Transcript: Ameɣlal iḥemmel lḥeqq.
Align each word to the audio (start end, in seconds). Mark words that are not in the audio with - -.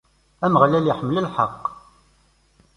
Ameɣlal 0.45 0.89
iḥemmel 0.91 1.23
lḥeqq. 1.27 1.63